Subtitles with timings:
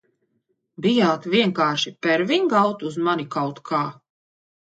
[0.85, 3.85] Bijāt vienkārši perving out uz mani kaut kā?